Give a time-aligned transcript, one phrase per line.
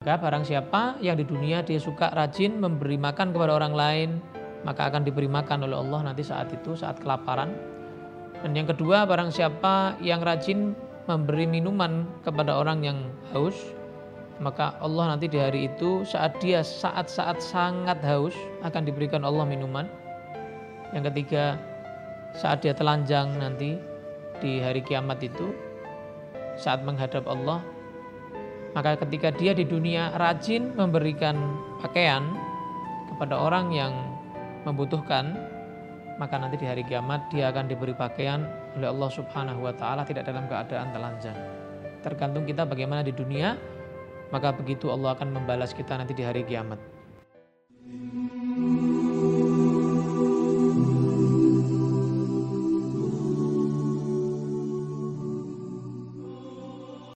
[0.00, 4.10] Maka barang siapa yang di dunia dia suka rajin memberi makan kepada orang lain,
[4.64, 7.52] maka akan diberi makan oleh Allah nanti saat itu, saat kelaparan.
[8.40, 10.72] Dan yang kedua, barang siapa yang rajin
[11.04, 13.76] memberi minuman kepada orang yang haus,
[14.40, 18.32] maka Allah nanti di hari itu saat dia saat-saat sangat haus
[18.64, 19.84] akan diberikan Allah minuman.
[20.96, 21.60] Yang ketiga,
[22.40, 23.76] saat dia telanjang nanti
[24.40, 25.52] di hari kiamat itu,
[26.56, 27.60] saat menghadap Allah,
[28.70, 31.36] maka ketika dia di dunia rajin memberikan
[31.82, 32.22] pakaian
[33.10, 33.92] kepada orang yang
[34.62, 35.34] membutuhkan,
[36.20, 38.46] maka nanti di hari kiamat dia akan diberi pakaian
[38.78, 41.38] oleh Allah Subhanahu wa taala tidak dalam keadaan telanjang.
[42.00, 43.58] Tergantung kita bagaimana di dunia,
[44.30, 46.78] maka begitu Allah akan membalas kita nanti di hari kiamat.